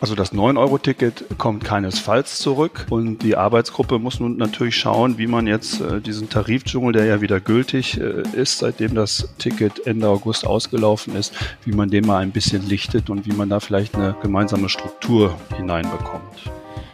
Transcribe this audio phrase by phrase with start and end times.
[0.00, 5.46] Also das 9-Euro-Ticket kommt keinesfalls zurück und die Arbeitsgruppe muss nun natürlich schauen, wie man
[5.46, 10.46] jetzt äh, diesen Tarifdschungel, der ja wieder gültig äh, ist, seitdem das Ticket Ende August
[10.46, 11.32] ausgelaufen ist,
[11.64, 15.34] wie man den mal ein bisschen lichtet und wie man da vielleicht eine gemeinsame Struktur
[15.56, 16.50] hineinbekommt.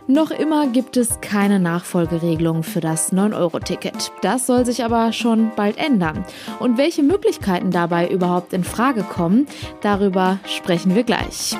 [0.06, 4.12] Noch immer gibt es keine Nachfolgeregelung für das 9-Euro-Ticket.
[4.20, 6.24] Das soll sich aber schon bald ändern.
[6.58, 9.46] Und welche Möglichkeiten dabei überhaupt in Frage kommen,
[9.80, 11.56] darüber sprechen wir gleich.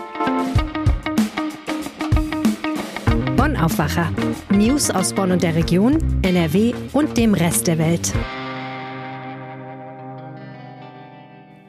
[3.43, 4.09] Bonn Aufwacher.
[4.53, 8.13] News aus Bonn und der Region, NRW und dem Rest der Welt.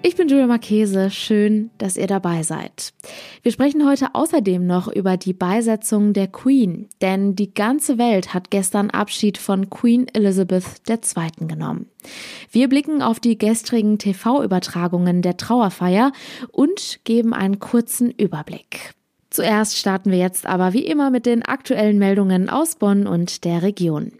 [0.03, 1.09] Ich bin Julia Marchese.
[1.09, 2.93] Schön, dass ihr dabei seid.
[3.41, 8.51] Wir sprechen heute außerdem noch über die Beisetzung der Queen, denn die ganze Welt hat
[8.51, 11.47] gestern Abschied von Queen Elizabeth II.
[11.47, 11.87] genommen.
[12.51, 16.11] Wir blicken auf die gestrigen TV-Übertragungen der Trauerfeier
[16.51, 18.93] und geben einen kurzen Überblick.
[19.33, 23.63] Zuerst starten wir jetzt aber wie immer mit den aktuellen Meldungen aus Bonn und der
[23.63, 24.11] Region.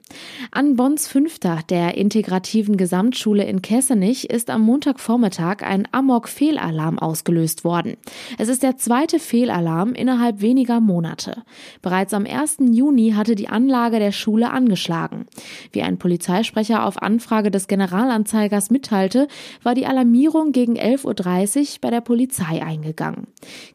[0.51, 7.97] An Bonns Fünfter, der integrativen Gesamtschule in Kessenich, ist am Montagvormittag ein Amok-Fehlalarm ausgelöst worden.
[8.37, 11.43] Es ist der zweite Fehlalarm innerhalb weniger Monate.
[11.81, 12.57] Bereits am 1.
[12.71, 15.25] Juni hatte die Anlage der Schule angeschlagen.
[15.71, 19.27] Wie ein Polizeisprecher auf Anfrage des Generalanzeigers mitteilte,
[19.63, 23.27] war die Alarmierung gegen 11.30 Uhr bei der Polizei eingegangen.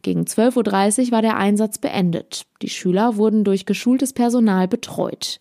[0.02, 2.44] Gegen 12.30 Uhr war der Einsatz beendet.
[2.62, 5.38] Die Schüler wurden durch geschultes Personal betreut.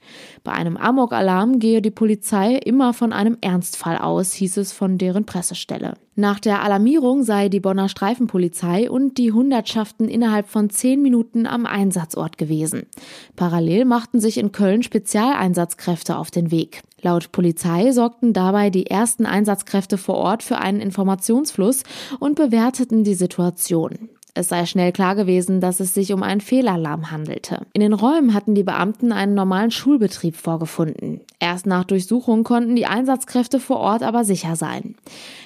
[0.47, 5.25] Bei einem Amok-Alarm gehe die Polizei immer von einem Ernstfall aus, hieß es von deren
[5.25, 5.95] Pressestelle.
[6.15, 11.65] Nach der Alarmierung sei die Bonner Streifenpolizei und die Hundertschaften innerhalb von zehn Minuten am
[11.65, 12.83] Einsatzort gewesen.
[13.35, 16.81] Parallel machten sich in Köln Spezialeinsatzkräfte auf den Weg.
[17.01, 21.83] Laut Polizei sorgten dabei die ersten Einsatzkräfte vor Ort für einen Informationsfluss
[22.21, 24.07] und bewerteten die Situation.
[24.37, 27.65] Es sei schnell klar gewesen, dass es sich um einen Fehlalarm handelte.
[27.73, 31.21] In den Räumen hatten die Beamten einen normalen Schulbetrieb vorgefunden.
[31.39, 34.93] Erst nach Durchsuchung konnten die Einsatzkräfte vor Ort aber sicher sein.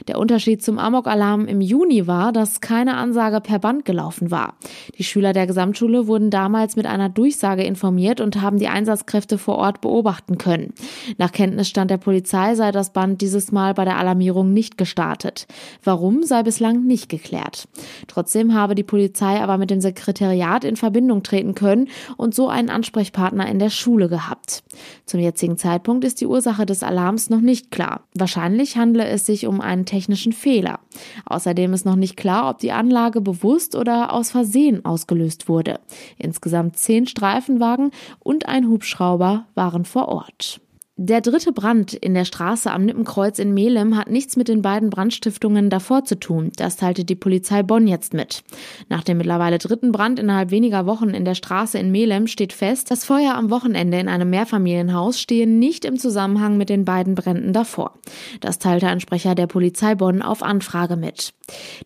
[0.09, 4.55] Der Unterschied zum Amok-Alarm im Juni war, dass keine Ansage per Band gelaufen war.
[4.97, 9.55] Die Schüler der Gesamtschule wurden damals mit einer Durchsage informiert und haben die Einsatzkräfte vor
[9.55, 10.73] Ort beobachten können.
[11.17, 15.47] Nach Kenntnisstand der Polizei sei das Band dieses Mal bei der Alarmierung nicht gestartet.
[15.81, 17.69] Warum sei bislang nicht geklärt.
[18.07, 21.87] Trotzdem habe die die Polizei aber mit dem Sekretariat in Verbindung treten können
[22.17, 24.63] und so einen Ansprechpartner in der Schule gehabt.
[25.05, 28.01] Zum jetzigen Zeitpunkt ist die Ursache des Alarms noch nicht klar.
[28.15, 30.79] Wahrscheinlich handle es sich um einen technischen Fehler.
[31.25, 35.79] Außerdem ist noch nicht klar, ob die Anlage bewusst oder aus Versehen ausgelöst wurde.
[36.17, 40.59] Insgesamt zehn Streifenwagen und ein Hubschrauber waren vor Ort.
[41.03, 44.91] Der dritte Brand in der Straße am Nippenkreuz in Melem hat nichts mit den beiden
[44.91, 46.51] Brandstiftungen davor zu tun.
[46.57, 48.43] Das teilte die Polizei Bonn jetzt mit.
[48.87, 52.91] Nach dem mittlerweile dritten Brand innerhalb weniger Wochen in der Straße in Melem steht fest,
[52.91, 57.51] das Feuer am Wochenende in einem Mehrfamilienhaus stehe nicht im Zusammenhang mit den beiden Bränden
[57.51, 57.93] davor.
[58.39, 61.33] Das teilte ein Sprecher der Polizei Bonn auf Anfrage mit.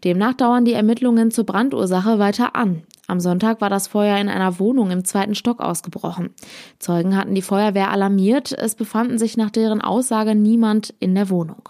[0.04, 2.84] Demnach dauern die Ermittlungen zur Brandursache weiter an.
[3.08, 6.32] Am Sonntag war das Feuer in einer Wohnung im zweiten Stock ausgebrochen.
[6.80, 11.70] Zeugen hatten die Feuerwehr alarmiert, es befanden sich nach deren Aussage niemand in der Wohnung.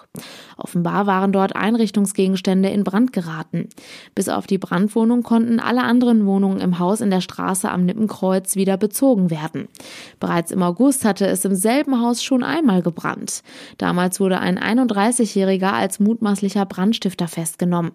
[0.56, 3.68] Offenbar waren dort Einrichtungsgegenstände in Brand geraten.
[4.14, 8.56] Bis auf die Brandwohnung konnten alle anderen Wohnungen im Haus in der Straße am Nippenkreuz
[8.56, 9.68] wieder bezogen werden.
[10.22, 13.44] Bereits im August hatte es im selben Haus schon einmal gebrannt.
[13.78, 17.92] Damals wurde ein 31-Jähriger als mutmaßlicher Brandstifter festgenommen.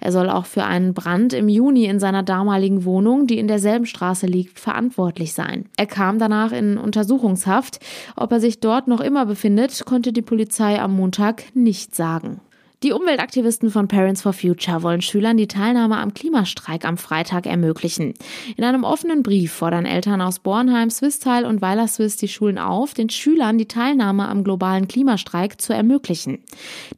[0.00, 3.86] Er soll auch für einen Brand im Juni in seiner damaligen Wohnung, die in derselben
[3.86, 5.66] Straße liegt, verantwortlich sein.
[5.76, 7.80] Er kam danach in Untersuchungshaft.
[8.16, 12.40] Ob er sich dort noch immer befindet, konnte die Polizei am Montag nicht sagen.
[12.82, 18.14] Die Umweltaktivisten von Parents for Future wollen Schülern die Teilnahme am Klimastreik am Freitag ermöglichen.
[18.56, 22.92] In einem offenen Brief fordern Eltern aus Bornheim, Swistteil und Weiler Swiss die Schulen auf,
[22.92, 26.40] den Schülern die Teilnahme am globalen Klimastreik zu ermöglichen.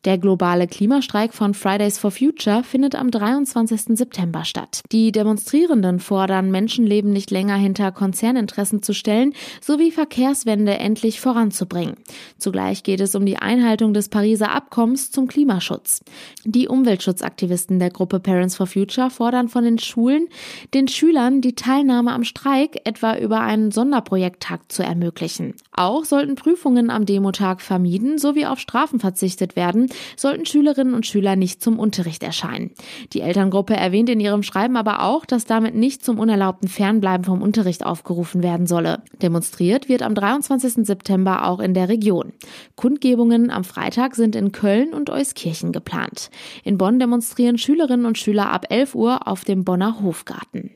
[0.07, 3.99] Der globale Klimastreik von Fridays for Future findet am 23.
[3.99, 4.81] September statt.
[4.91, 11.97] Die Demonstrierenden fordern, Menschenleben nicht länger hinter Konzerninteressen zu stellen, sowie Verkehrswende endlich voranzubringen.
[12.39, 15.74] Zugleich geht es um die Einhaltung des Pariser Abkommens zum Klimaschutz.
[15.75, 16.03] Klimaschutz.
[16.45, 20.29] Die Umweltschutzaktivisten der Gruppe Parents for Future fordern von den Schulen,
[20.73, 25.55] den Schülern die Teilnahme am Streik etwa über einen Sonderprojekttag zu ermöglichen.
[25.73, 31.37] Auch sollten Prüfungen am Demotag vermieden sowie auf Strafen verzichtet werden, sollten Schülerinnen und Schüler
[31.37, 32.71] nicht zum Unterricht erscheinen.
[33.13, 37.43] Die Elterngruppe erwähnt in ihrem Schreiben aber auch, dass damit nicht zum unerlaubten Fernbleiben vom
[37.43, 39.03] Unterricht aufgerufen werden solle.
[39.23, 40.87] Demonstriert wird am 23.
[40.87, 42.33] September auch in der Region.
[42.77, 46.31] Kundgebungen am Freitag sind in Köln und Euskirchen Zeichen geplant.
[46.63, 50.71] In Bonn demonstrieren Schülerinnen und Schüler ab 11 Uhr auf dem Bonner Hofgarten.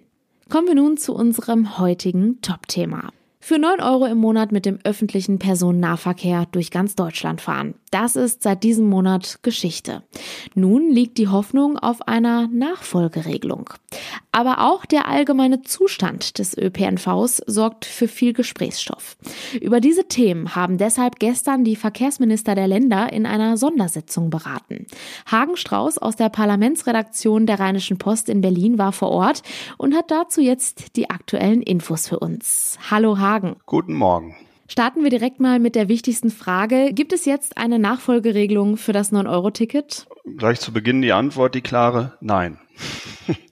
[0.48, 3.10] Kommen wir nun zu unserem heutigen Top-Thema.
[3.40, 7.74] Für 9 Euro im Monat mit dem öffentlichen Personennahverkehr durch ganz Deutschland fahren.
[7.90, 10.02] Das ist seit diesem Monat Geschichte.
[10.54, 13.70] Nun liegt die Hoffnung auf einer Nachfolgeregelung.
[14.30, 19.16] Aber auch der allgemeine Zustand des ÖPNVs sorgt für viel Gesprächsstoff.
[19.60, 24.86] Über diese Themen haben deshalb gestern die Verkehrsminister der Länder in einer Sondersitzung beraten.
[25.30, 29.42] Hagen Strauß aus der Parlamentsredaktion der Rheinischen Post in Berlin war vor Ort
[29.78, 32.78] und hat dazu jetzt die aktuellen Infos für uns.
[32.90, 33.56] Hallo Hagen.
[33.66, 34.36] Guten Morgen.
[34.70, 36.92] Starten wir direkt mal mit der wichtigsten Frage.
[36.92, 40.06] Gibt es jetzt eine Nachfolgeregelung für das 9-Euro-Ticket?
[40.36, 42.58] Gleich zu Beginn die Antwort, die klare Nein.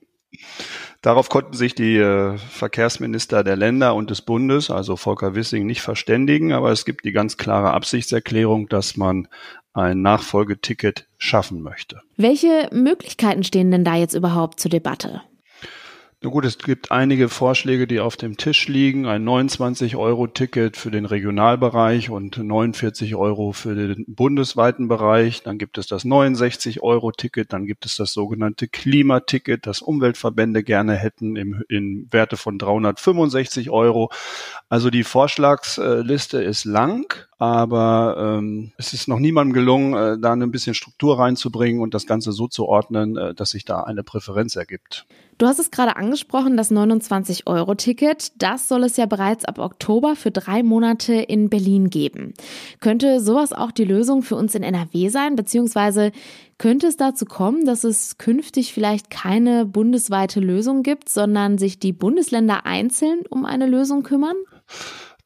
[1.03, 5.83] Darauf konnten sich die äh, Verkehrsminister der Länder und des Bundes, also Volker Wissing, nicht
[5.83, 9.29] verständigen, aber es gibt die ganz klare Absichtserklärung, dass man
[9.73, 12.01] ein Nachfolgeticket schaffen möchte.
[12.17, 15.23] Welche Möglichkeiten stehen denn da jetzt überhaupt zur Debatte?
[16.23, 19.05] Na gut, es gibt einige Vorschläge, die auf dem Tisch liegen.
[19.05, 25.43] Ein 29-Euro-Ticket für den Regionalbereich und 49 Euro für den bundesweiten Bereich.
[25.43, 27.53] Dann gibt es das 69-Euro-Ticket.
[27.53, 33.69] Dann gibt es das sogenannte Klimaticket, das Umweltverbände gerne hätten im, in Werte von 365
[33.69, 34.11] Euro.
[34.71, 40.51] Also die Vorschlagsliste ist lang, aber ähm, es ist noch niemandem gelungen, äh, da ein
[40.51, 44.57] bisschen Struktur reinzubringen und das Ganze so zu ordnen, äh, dass sich da eine Präferenz
[44.57, 45.07] ergibt.
[45.37, 48.33] Du hast es gerade angesprochen, das 29-Euro-Ticket.
[48.41, 52.33] Das soll es ja bereits ab Oktober für drei Monate in Berlin geben.
[52.81, 55.37] Könnte sowas auch die Lösung für uns in NRW sein?
[55.37, 56.13] Beziehungsweise
[56.57, 61.93] könnte es dazu kommen, dass es künftig vielleicht keine bundesweite Lösung gibt, sondern sich die
[61.93, 64.37] Bundesländer einzeln um eine Lösung kümmern?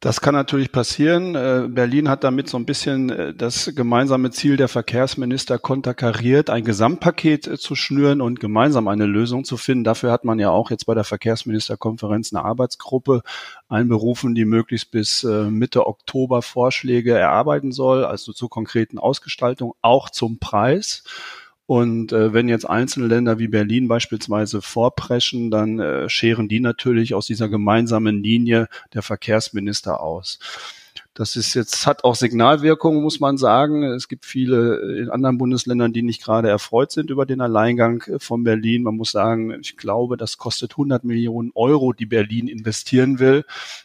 [0.01, 1.35] Das kann natürlich passieren.
[1.35, 6.63] Äh, Berlin hat damit so ein bisschen äh, das gemeinsame Ziel der Verkehrsminister konterkariert, ein
[6.63, 9.83] Gesamtpaket äh, zu schnüren und gemeinsam eine Lösung zu finden.
[9.83, 13.21] Dafür hat man ja auch jetzt bei der Verkehrsministerkonferenz eine Arbeitsgruppe
[13.69, 20.39] einberufen, die möglichst bis Mitte Oktober Vorschläge erarbeiten soll, also zur konkreten Ausgestaltung, auch zum
[20.39, 21.03] Preis.
[21.71, 27.13] Und äh, wenn jetzt einzelne Länder wie Berlin beispielsweise vorpreschen, dann äh, scheren die natürlich
[27.13, 30.37] aus dieser gemeinsamen Linie der Verkehrsminister aus.
[31.13, 33.83] Das ist jetzt, hat auch Signalwirkung, muss man sagen.
[33.83, 38.45] Es gibt viele in anderen Bundesländern, die nicht gerade erfreut sind über den Alleingang von
[38.45, 38.83] Berlin.
[38.83, 43.43] Man muss sagen, ich glaube, das kostet 100 Millionen Euro, die Berlin investieren will.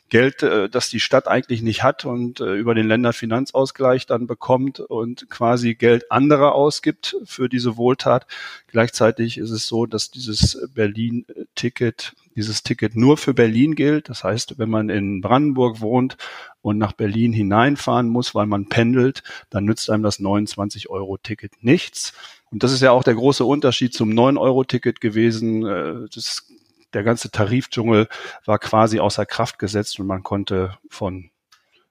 [0.08, 4.78] Geld, äh, das die Stadt eigentlich nicht hat und äh, über den Länderfinanzausgleich dann bekommt
[4.78, 8.28] und quasi Geld anderer ausgibt für diese Wohltat.
[8.68, 14.08] Gleichzeitig ist es so, dass dieses Berlin-Ticket dieses Ticket nur für Berlin gilt.
[14.08, 16.16] Das heißt, wenn man in Brandenburg wohnt
[16.60, 22.12] und nach Berlin hineinfahren muss, weil man pendelt, dann nützt einem das 29-Euro-Ticket nichts.
[22.50, 25.66] Und das ist ja auch der große Unterschied zum 9-Euro-Ticket gewesen.
[25.66, 26.46] Äh, das,
[26.92, 28.08] der ganze Tarifdschungel
[28.44, 31.30] war quasi außer Kraft gesetzt und man konnte von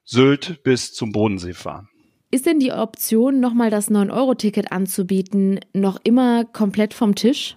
[0.04, 1.88] Sylt bis zum Bodensee fahren.
[2.30, 7.56] Ist denn die Option, nochmal das 9-Euro-Ticket anzubieten, noch immer komplett vom Tisch?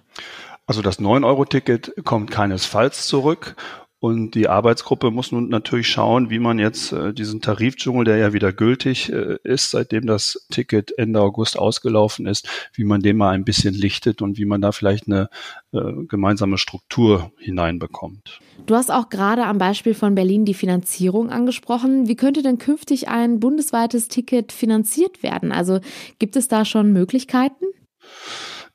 [0.70, 3.56] Also das 9-Euro-Ticket kommt keinesfalls zurück.
[3.98, 8.32] Und die Arbeitsgruppe muss nun natürlich schauen, wie man jetzt äh, diesen Tarifdschungel, der ja
[8.32, 13.30] wieder gültig äh, ist, seitdem das Ticket Ende August ausgelaufen ist, wie man den mal
[13.30, 15.28] ein bisschen lichtet und wie man da vielleicht eine
[15.72, 18.38] äh, gemeinsame Struktur hineinbekommt.
[18.64, 22.06] Du hast auch gerade am Beispiel von Berlin die Finanzierung angesprochen.
[22.06, 25.50] Wie könnte denn künftig ein bundesweites Ticket finanziert werden?
[25.50, 25.80] Also
[26.20, 27.64] gibt es da schon Möglichkeiten?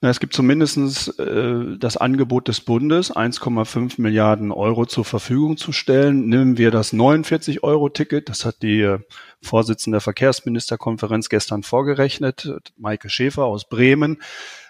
[0.02, 0.78] Na, es gibt zumindest
[1.20, 6.28] äh, das Angebot des Bundes, 1,5 Milliarden Euro zur Verfügung zu stellen.
[6.28, 9.00] Nehmen wir das 49-Euro-Ticket, das hat die äh,
[9.42, 14.22] Vorsitzende der Verkehrsministerkonferenz gestern vorgerechnet, Maike Schäfer aus Bremen.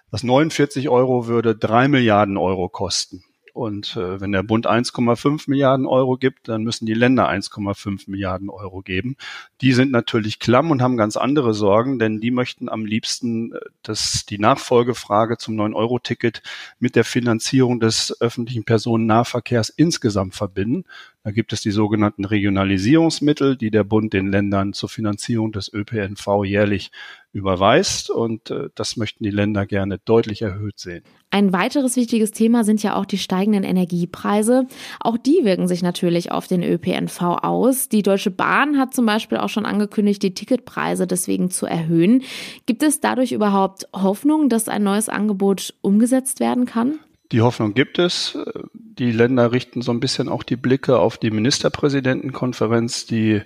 [0.09, 3.24] Das 49 Euro würde drei Milliarden Euro kosten.
[3.55, 8.49] Und äh, wenn der Bund 1,5 Milliarden Euro gibt, dann müssen die Länder 1,5 Milliarden
[8.49, 9.15] Euro geben.
[9.61, 13.59] Die sind natürlich klamm und haben ganz andere Sorgen, denn die möchten am liebsten äh,
[13.81, 16.43] dass die Nachfolgefrage zum 9-Euro-Ticket
[16.79, 20.83] mit der Finanzierung des öffentlichen Personennahverkehrs insgesamt verbinden.
[21.23, 26.43] Da gibt es die sogenannten Regionalisierungsmittel, die der Bund den Ländern zur Finanzierung des ÖPNV
[26.43, 26.91] jährlich
[27.35, 28.09] überweist.
[28.09, 31.03] Und äh, das möchten die Länder gerne deutlich erhöht sehen.
[31.31, 34.67] Ein weiteres wichtiges Thema sind ja auch die steigenden Energiepreise.
[35.01, 37.89] Auch die wirken sich natürlich auf den ÖPNV aus.
[37.89, 42.23] Die Deutsche Bahn hat zum Beispiel auch schon angekündigt, die Ticketpreise deswegen zu erhöhen.
[42.65, 46.99] Gibt es dadurch überhaupt Hoffnung, dass ein neues Angebot umgesetzt werden kann?
[47.35, 48.37] Die Hoffnung gibt es.
[48.73, 53.41] Die Länder richten so ein bisschen auch die Blicke auf die Ministerpräsidentenkonferenz, die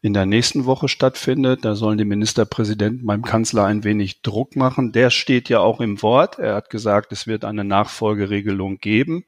[0.00, 1.62] in der nächsten Woche stattfindet.
[1.62, 4.92] Da sollen die Ministerpräsidenten beim Kanzler ein wenig Druck machen.
[4.92, 6.38] Der steht ja auch im Wort.
[6.38, 9.26] Er hat gesagt, es wird eine Nachfolgeregelung geben.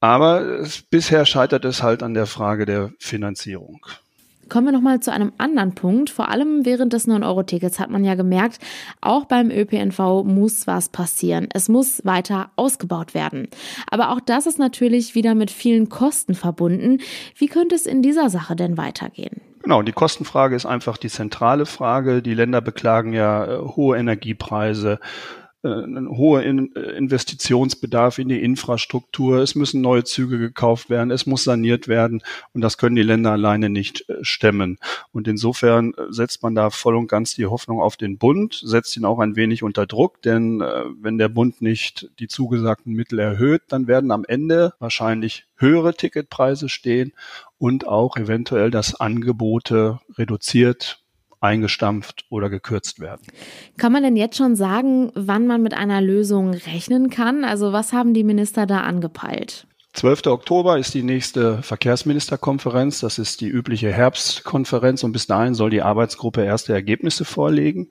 [0.00, 3.84] Aber es, bisher scheitert es halt an der Frage der Finanzierung.
[4.50, 6.10] Kommen wir nochmal zu einem anderen Punkt.
[6.10, 8.58] Vor allem während des 9-Euro-Tickets hat man ja gemerkt,
[9.00, 11.48] auch beim ÖPNV muss was passieren.
[11.54, 13.48] Es muss weiter ausgebaut werden.
[13.90, 16.98] Aber auch das ist natürlich wieder mit vielen Kosten verbunden.
[17.36, 19.40] Wie könnte es in dieser Sache denn weitergehen?
[19.62, 22.22] Genau, die Kostenfrage ist einfach die zentrale Frage.
[22.22, 24.98] Die Länder beklagen ja äh, hohe Energiepreise,
[25.62, 29.38] ein hoher äh, Investitionsbedarf in die Infrastruktur.
[29.38, 31.10] Es müssen neue Züge gekauft werden.
[31.10, 32.22] Es muss saniert werden.
[32.54, 34.78] Und das können die Länder alleine nicht äh, stemmen.
[35.12, 39.04] Und insofern setzt man da voll und ganz die Hoffnung auf den Bund, setzt ihn
[39.04, 40.22] auch ein wenig unter Druck.
[40.22, 45.94] Denn wenn der Bund nicht die zugesagten Mittel erhöht, dann werden am Ende wahrscheinlich höhere
[45.94, 47.12] Ticketpreise stehen
[47.58, 51.02] und auch eventuell das Angebote reduziert
[51.40, 53.22] eingestampft oder gekürzt werden.
[53.76, 57.44] Kann man denn jetzt schon sagen, wann man mit einer Lösung rechnen kann?
[57.44, 59.66] Also was haben die Minister da angepeilt?
[59.92, 60.26] 12.
[60.26, 63.00] Oktober ist die nächste Verkehrsministerkonferenz.
[63.00, 67.90] Das ist die übliche Herbstkonferenz und bis dahin soll die Arbeitsgruppe erste Ergebnisse vorlegen.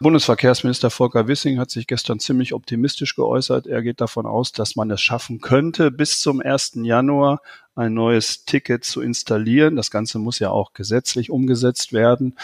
[0.00, 3.66] Bundesverkehrsminister Volker Wissing hat sich gestern ziemlich optimistisch geäußert.
[3.66, 6.72] Er geht davon aus, dass man es schaffen könnte, bis zum 1.
[6.82, 7.40] Januar
[7.74, 9.74] ein neues Ticket zu installieren.
[9.74, 12.34] Das Ganze muss ja auch gesetzlich umgesetzt werden.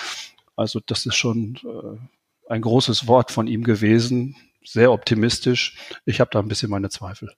[0.56, 5.76] Also das ist schon äh, ein großes Wort von ihm gewesen, sehr optimistisch.
[6.04, 7.30] Ich habe da ein bisschen meine Zweifel.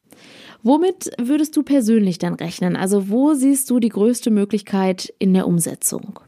[0.62, 2.76] Womit würdest du persönlich dann rechnen?
[2.76, 6.20] Also wo siehst du die größte Möglichkeit in der Umsetzung?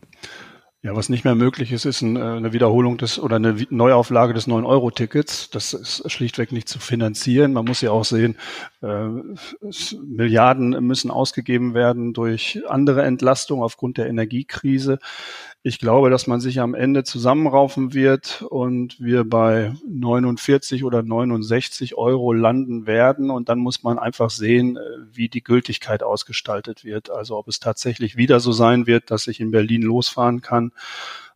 [0.80, 4.46] Ja, was nicht mehr möglich ist, ist äh, eine Wiederholung des oder eine Neuauflage des
[4.46, 5.50] 9-Euro-Tickets.
[5.50, 7.52] Das ist schlichtweg nicht zu finanzieren.
[7.52, 8.36] Man muss ja auch sehen,
[8.80, 9.08] äh,
[10.06, 15.00] Milliarden müssen ausgegeben werden durch andere Entlastungen aufgrund der Energiekrise.
[15.64, 21.96] Ich glaube, dass man sich am Ende zusammenraufen wird und wir bei 49 oder 69
[21.96, 23.30] Euro landen werden.
[23.30, 24.80] Und dann muss man einfach sehen, äh,
[25.12, 27.10] wie die Gültigkeit ausgestaltet wird.
[27.10, 30.67] Also ob es tatsächlich wieder so sein wird, dass ich in Berlin losfahren kann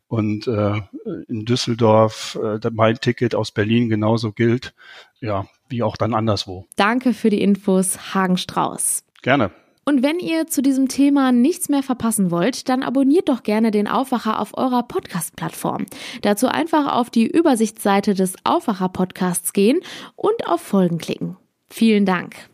[0.09, 0.81] und äh,
[1.29, 4.75] in Düsseldorf äh, mein Ticket aus Berlin genauso gilt,
[5.21, 6.67] ja, wie auch dann anderswo.
[6.77, 9.05] Danke für die Infos, Hagen Strauß.
[9.23, 9.53] Gerne.
[9.85, 13.89] Und wenn ihr zu diesem Thema nichts mehr verpassen wollt, dann abonniert doch gerne den
[13.89, 15.87] Aufwacher auf eurer Podcast-Plattform.
[16.21, 19.81] Dazu einfach auf die Übersichtsseite des Aufwacher-Podcasts gehen
[20.15, 21.37] und auf Folgen klicken.
[21.69, 22.52] Vielen Dank.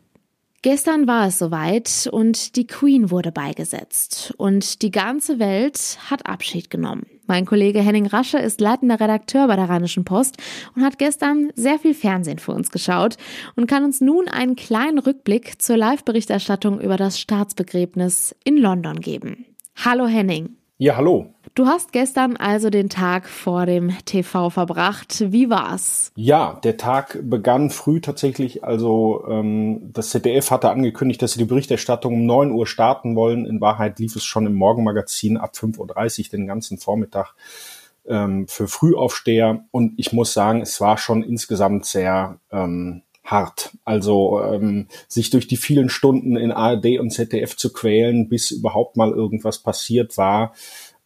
[0.63, 6.69] Gestern war es soweit und die Queen wurde beigesetzt und die ganze Welt hat Abschied
[6.69, 7.07] genommen.
[7.29, 10.39] Mein Kollege Henning Rasche ist leitender Redakteur bei der Rheinischen Post
[10.75, 13.19] und hat gestern sehr viel Fernsehen für uns geschaut
[13.55, 19.47] und kann uns nun einen kleinen Rückblick zur Live-Berichterstattung über das Staatsbegräbnis in London geben.
[19.77, 20.57] Hallo Henning.
[20.79, 21.35] Ja, hallo.
[21.59, 25.25] Du hast gestern also den Tag vor dem TV verbracht.
[25.33, 26.13] Wie war's?
[26.15, 28.63] Ja, der Tag begann früh tatsächlich.
[28.63, 33.45] Also ähm, das ZDF hatte angekündigt, dass sie die Berichterstattung um 9 Uhr starten wollen.
[33.45, 37.35] In Wahrheit lief es schon im Morgenmagazin ab 5.30 Uhr den ganzen Vormittag
[38.07, 39.65] ähm, für Frühaufsteher.
[39.73, 43.73] Und ich muss sagen, es war schon insgesamt sehr ähm, hart.
[43.85, 48.97] Also ähm, sich durch die vielen Stunden in ARD und ZDF zu quälen, bis überhaupt
[48.97, 50.55] mal irgendwas passiert war,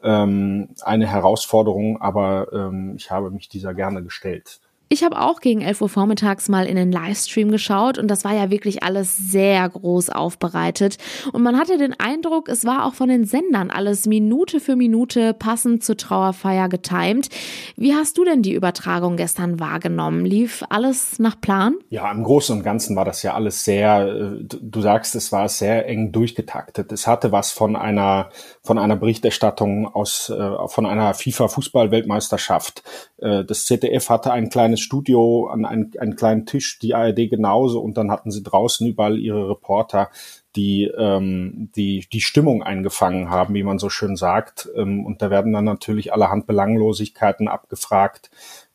[0.02, 4.60] ähm, eine Herausforderung, aber ähm, ich habe mich dieser gerne gestellt.
[4.92, 8.34] Ich habe auch gegen 11 Uhr vormittags mal in den Livestream geschaut und das war
[8.34, 10.98] ja wirklich alles sehr groß aufbereitet.
[11.32, 15.32] Und man hatte den Eindruck, es war auch von den Sendern alles Minute für Minute
[15.32, 17.30] passend zur Trauerfeier getimt.
[17.74, 20.26] Wie hast du denn die Übertragung gestern wahrgenommen?
[20.26, 21.76] Lief alles nach Plan?
[21.88, 25.48] Ja, im Großen und Ganzen war das ja alles sehr, äh, du sagst, es war
[25.48, 26.92] sehr eng durchgetaktet.
[26.92, 28.28] Es hatte was von einer,
[28.62, 32.82] von einer Berichterstattung aus, äh, von einer FIFA-Fußball-Weltmeisterschaft.
[33.16, 37.80] Äh, das ZDF hatte ein kleines Studio, an einen, einen kleinen Tisch, die ARD genauso
[37.80, 40.10] und dann hatten sie draußen überall ihre Reporter,
[40.54, 44.68] die ähm, die die Stimmung eingefangen haben, wie man so schön sagt.
[44.76, 48.30] Ähm, und da werden dann natürlich allerhand Belanglosigkeiten abgefragt.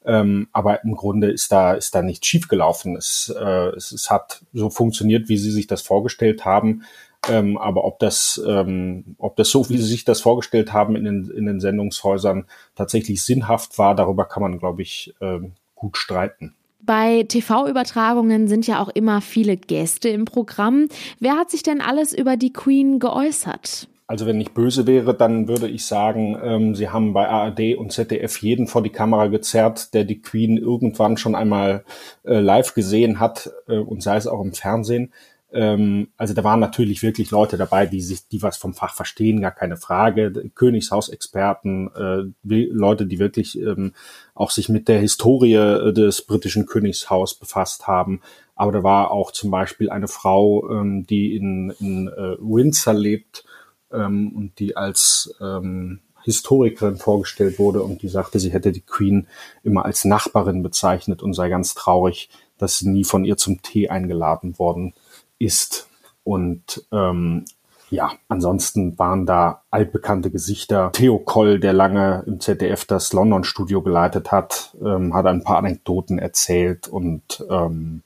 [0.05, 2.95] Ähm, aber im Grunde ist da ist da nichts schiefgelaufen.
[2.95, 6.83] Es, äh, es, es hat so funktioniert, wie sie sich das vorgestellt haben.
[7.27, 11.03] Ähm, aber ob das, ähm, ob das so, wie Sie sich das vorgestellt haben in
[11.03, 12.45] den, in den Sendungshäusern
[12.75, 16.53] tatsächlich sinnhaft war, darüber kann man, glaube ich, ähm, gut streiten.
[16.81, 20.87] Bei TV-Übertragungen sind ja auch immer viele Gäste im Programm.
[21.19, 23.87] Wer hat sich denn alles über die Queen geäußert?
[24.09, 27.91] Also wenn ich böse wäre, dann würde ich sagen, ähm, sie haben bei ARD und
[27.91, 31.83] ZDF jeden vor die Kamera gezerrt, der die Queen irgendwann schon einmal
[32.23, 35.11] äh, live gesehen hat äh, und sei es auch im Fernsehen.
[35.51, 39.41] Ähm, also da waren natürlich wirklich Leute dabei, die sich, die was vom Fach verstehen,
[39.41, 40.31] gar keine Frage.
[40.55, 43.93] Königshausexperten, äh, Leute, die wirklich ähm,
[44.35, 48.21] auch sich mit der Historie äh, des britischen Königshaus befasst haben.
[48.55, 53.45] Aber da war auch zum Beispiel eine Frau, ähm, die in, in äh, Windsor lebt
[53.91, 59.27] ähm, und die als ähm, Historikerin vorgestellt wurde und die sagte, sie hätte die Queen
[59.63, 63.87] immer als Nachbarin bezeichnet und sei ganz traurig, dass sie nie von ihr zum Tee
[63.87, 64.93] eingeladen worden
[65.39, 65.89] ist.
[66.23, 67.45] Und ähm,
[67.89, 70.91] ja, ansonsten waren da altbekannte Gesichter.
[70.93, 76.19] Theo Koll, der lange im ZDF das London-Studio geleitet hat, ähm, hat ein paar Anekdoten
[76.19, 78.03] erzählt und ähm,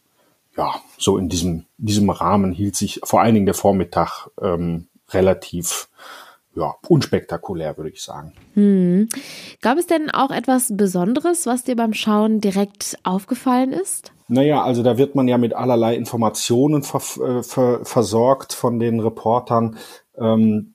[0.55, 5.87] ja, so in diesem, diesem Rahmen hielt sich vor allen Dingen der Vormittag ähm, relativ
[6.55, 8.33] ja, unspektakulär, würde ich sagen.
[8.53, 9.07] Hm.
[9.61, 14.11] Gab es denn auch etwas Besonderes, was dir beim Schauen direkt aufgefallen ist?
[14.31, 19.01] Naja, also da wird man ja mit allerlei Informationen ver äh, ver versorgt von den
[19.01, 19.77] Reportern.
[20.17, 20.73] Ähm,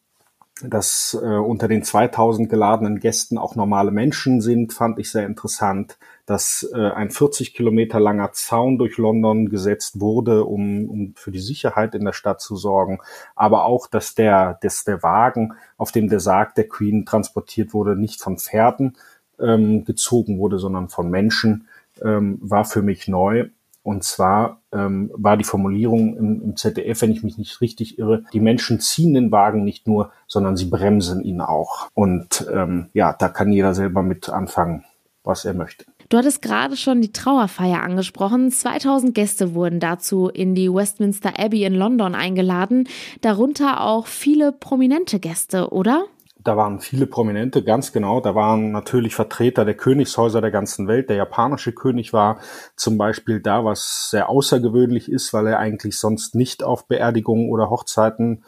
[0.62, 5.98] dass äh, unter den 2000 geladenen Gästen auch normale Menschen sind, fand ich sehr interessant.
[6.26, 11.40] Dass äh, ein 40 Kilometer langer Zaun durch London gesetzt wurde, um, um für die
[11.40, 13.00] Sicherheit in der Stadt zu sorgen.
[13.34, 17.96] Aber auch, dass der, dass der Wagen, auf dem der Sarg der Queen transportiert wurde,
[17.96, 18.96] nicht von Pferden
[19.38, 21.68] ähm, gezogen wurde, sondern von Menschen,
[22.02, 23.48] ähm, war für mich neu.
[23.82, 28.24] Und zwar ähm, war die Formulierung im, im ZDF, wenn ich mich nicht richtig irre,
[28.32, 31.88] die Menschen ziehen den Wagen nicht nur, sondern sie bremsen ihn auch.
[31.94, 34.84] Und ähm, ja, da kann jeder selber mit anfangen,
[35.22, 35.84] was er möchte.
[36.08, 38.50] Du hattest gerade schon die Trauerfeier angesprochen.
[38.50, 42.88] 2000 Gäste wurden dazu in die Westminster Abbey in London eingeladen,
[43.22, 46.06] darunter auch viele prominente Gäste, oder?
[46.46, 48.20] Da waren viele Prominente, ganz genau.
[48.20, 51.10] Da waren natürlich Vertreter der Königshäuser der ganzen Welt.
[51.10, 52.38] Der japanische König war
[52.76, 57.68] zum Beispiel da, was sehr außergewöhnlich ist, weil er eigentlich sonst nicht auf Beerdigungen oder
[57.68, 58.44] Hochzeiten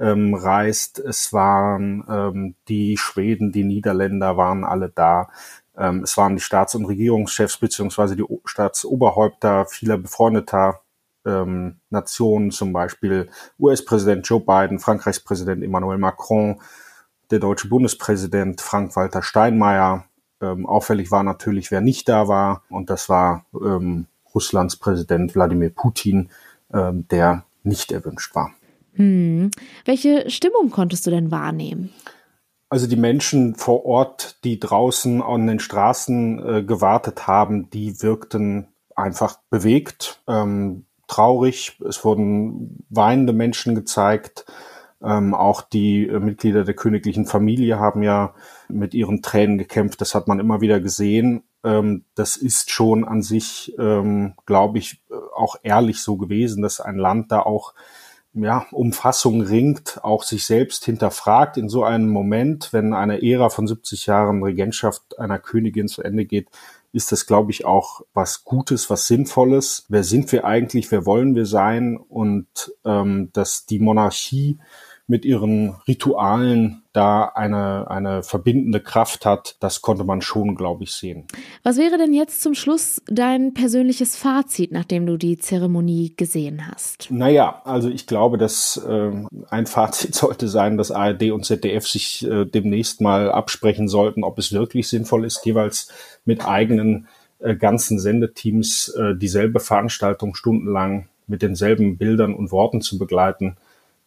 [0.00, 0.98] ähm, reist.
[0.98, 5.28] Es waren ähm, die Schweden, die Niederländer waren alle da.
[5.76, 10.80] Ähm, es waren die Staats- und Regierungschefs beziehungsweise die Staatsoberhäupter vieler befreundeter
[11.26, 13.28] ähm, Nationen, zum Beispiel
[13.60, 16.58] US-Präsident Joe Biden, Frankreichs Präsident Emmanuel Macron,
[17.30, 20.04] der deutsche Bundespräsident Frank-Walter Steinmeier.
[20.40, 25.70] Ähm, auffällig war natürlich, wer nicht da war, und das war ähm, Russlands Präsident Wladimir
[25.70, 26.30] Putin,
[26.72, 28.52] ähm, der nicht erwünscht war.
[28.94, 29.50] Hm.
[29.84, 31.92] Welche Stimmung konntest du denn wahrnehmen?
[32.68, 38.68] Also die Menschen vor Ort, die draußen an den Straßen äh, gewartet haben, die wirkten
[38.96, 41.78] einfach bewegt, ähm, traurig.
[41.86, 44.46] Es wurden weinende Menschen gezeigt.
[45.04, 48.34] Ähm, auch die äh, Mitglieder der königlichen Familie haben ja
[48.68, 50.00] mit ihren Tränen gekämpft.
[50.00, 51.42] Das hat man immer wieder gesehen.
[51.64, 56.80] Ähm, das ist schon an sich, ähm, glaube ich, äh, auch ehrlich so gewesen, dass
[56.80, 57.74] ein Land da auch
[58.34, 63.50] ja, um Fassung ringt, auch sich selbst hinterfragt in so einem Moment, wenn eine Ära
[63.50, 66.48] von 70 Jahren Regentschaft einer Königin zu Ende geht,
[66.92, 69.86] ist das, glaube ich, auch was Gutes, was Sinnvolles.
[69.88, 70.90] Wer sind wir eigentlich?
[70.90, 71.96] Wer wollen wir sein?
[71.96, 72.46] Und
[72.84, 74.58] ähm, dass die Monarchie
[75.06, 80.92] mit ihren Ritualen da eine, eine verbindende Kraft hat, das konnte man schon, glaube ich,
[80.92, 81.26] sehen.
[81.62, 87.10] Was wäre denn jetzt zum Schluss dein persönliches Fazit, nachdem du die Zeremonie gesehen hast?
[87.10, 89.10] Naja, also ich glaube, dass äh,
[89.50, 94.38] ein Fazit sollte sein, dass ARD und ZDF sich äh, demnächst mal absprechen sollten, ob
[94.38, 95.88] es wirklich sinnvoll ist, jeweils
[96.24, 102.98] mit eigenen äh, ganzen Sendeteams äh, dieselbe Veranstaltung stundenlang mit denselben Bildern und Worten zu
[102.98, 103.56] begleiten.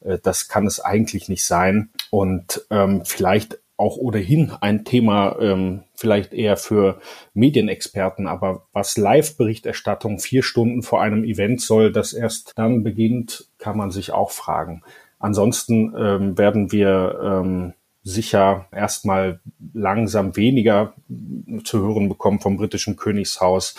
[0.06, 1.90] Äh, das kann es eigentlich nicht sein.
[2.10, 7.00] Und ähm, vielleicht auch ohnehin ein Thema, ähm, vielleicht eher für
[7.34, 13.76] Medienexperten, aber was Live-Berichterstattung vier Stunden vor einem Event soll, das erst dann beginnt, kann
[13.76, 14.82] man sich auch fragen.
[15.20, 19.42] Ansonsten ähm, werden wir ähm, sicher erstmal
[19.74, 20.94] langsam weniger
[21.64, 23.76] zu hören bekommen vom britischen Königshaus.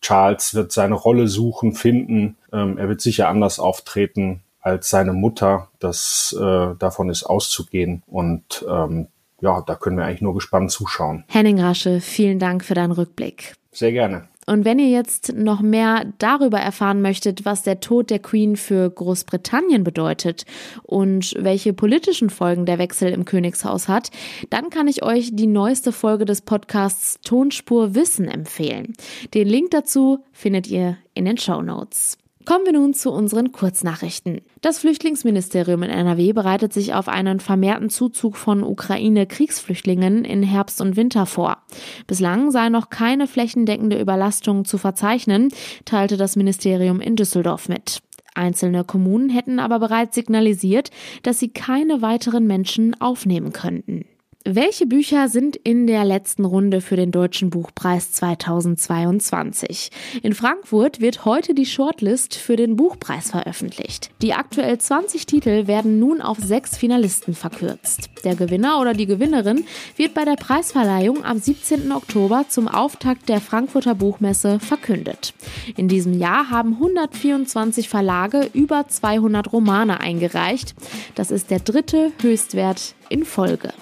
[0.00, 2.36] Charles wird seine Rolle suchen, finden.
[2.52, 5.68] Ähm, er wird sicher anders auftreten als seine Mutter.
[5.78, 9.08] Das äh, davon ist auszugehen und ähm,
[9.40, 11.24] ja, da können wir eigentlich nur gespannt zuschauen.
[11.28, 13.54] Henning Rasche, vielen Dank für deinen Rückblick.
[13.72, 14.28] Sehr gerne.
[14.46, 18.90] Und wenn ihr jetzt noch mehr darüber erfahren möchtet, was der Tod der Queen für
[18.90, 20.44] Großbritannien bedeutet
[20.82, 24.10] und welche politischen Folgen der Wechsel im Königshaus hat,
[24.48, 28.94] dann kann ich euch die neueste Folge des Podcasts Tonspur Wissen empfehlen.
[29.34, 32.18] Den Link dazu findet ihr in den Show Notes.
[32.46, 34.40] Kommen wir nun zu unseren Kurznachrichten.
[34.62, 40.96] Das Flüchtlingsministerium in NRW bereitet sich auf einen vermehrten Zuzug von Ukraine-Kriegsflüchtlingen in Herbst und
[40.96, 41.58] Winter vor.
[42.06, 45.50] Bislang sei noch keine flächendeckende Überlastung zu verzeichnen,
[45.84, 48.00] teilte das Ministerium in Düsseldorf mit.
[48.34, 50.90] Einzelne Kommunen hätten aber bereits signalisiert,
[51.22, 54.06] dass sie keine weiteren Menschen aufnehmen könnten.
[54.46, 59.90] Welche Bücher sind in der letzten Runde für den Deutschen Buchpreis 2022?
[60.22, 64.10] In Frankfurt wird heute die Shortlist für den Buchpreis veröffentlicht.
[64.22, 68.08] Die aktuell 20 Titel werden nun auf sechs Finalisten verkürzt.
[68.24, 71.92] Der Gewinner oder die Gewinnerin wird bei der Preisverleihung am 17.
[71.92, 75.34] Oktober zum Auftakt der Frankfurter Buchmesse verkündet.
[75.76, 80.74] In diesem Jahr haben 124 Verlage über 200 Romane eingereicht.
[81.14, 83.74] Das ist der dritte Höchstwert in Folge.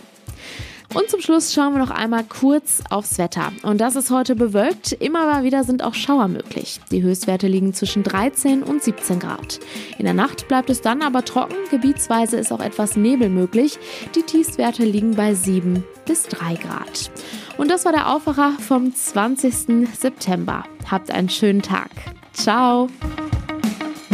[0.95, 3.53] Und zum Schluss schauen wir noch einmal kurz aufs Wetter.
[3.63, 4.93] Und das ist heute bewölkt.
[4.93, 6.81] Immer mal wieder sind auch Schauer möglich.
[6.91, 9.61] Die Höchstwerte liegen zwischen 13 und 17 Grad.
[9.99, 11.57] In der Nacht bleibt es dann aber trocken.
[11.71, 13.79] Gebietsweise ist auch etwas Nebel möglich.
[14.15, 17.11] Die Tiefstwerte liegen bei 7 bis 3 Grad.
[17.59, 19.89] Und das war der Aufwacher vom 20.
[19.99, 20.65] September.
[20.91, 21.91] Habt einen schönen Tag.
[22.33, 22.89] Ciao.